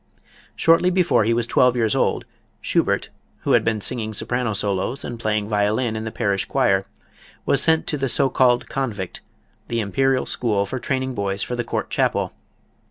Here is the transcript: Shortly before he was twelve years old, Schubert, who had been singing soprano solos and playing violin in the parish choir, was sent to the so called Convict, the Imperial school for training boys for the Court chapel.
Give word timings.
Shortly 0.55 0.89
before 0.89 1.25
he 1.25 1.33
was 1.35 1.45
twelve 1.45 1.75
years 1.75 1.93
old, 1.93 2.25
Schubert, 2.59 3.11
who 3.41 3.51
had 3.51 3.63
been 3.63 3.81
singing 3.81 4.13
soprano 4.15 4.53
solos 4.53 5.03
and 5.05 5.19
playing 5.19 5.47
violin 5.47 5.95
in 5.95 6.05
the 6.05 6.11
parish 6.11 6.45
choir, 6.45 6.87
was 7.45 7.61
sent 7.61 7.85
to 7.85 7.99
the 7.99 8.09
so 8.09 8.27
called 8.27 8.67
Convict, 8.67 9.21
the 9.67 9.79
Imperial 9.79 10.25
school 10.25 10.65
for 10.65 10.79
training 10.79 11.13
boys 11.13 11.43
for 11.43 11.55
the 11.55 11.63
Court 11.63 11.91
chapel. 11.91 12.33